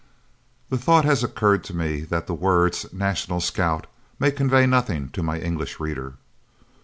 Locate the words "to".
1.65-1.75, 5.09-5.21